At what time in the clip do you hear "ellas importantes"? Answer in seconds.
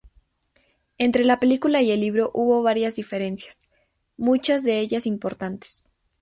4.79-5.91